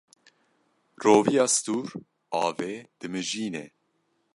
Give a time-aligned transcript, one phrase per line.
[1.03, 1.87] Roviya stûr
[2.47, 3.65] avê dimijîne.